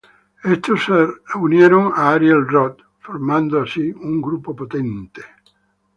Estos 0.55 0.83
se 0.85 0.93
unieron 1.37 1.93
a 1.95 2.13
Ariel 2.13 2.47
Rot 2.47 2.81
formando 3.01 3.61
así 3.61 3.91
un 3.91 4.19
grupo 4.19 4.55
potente. 4.55 5.21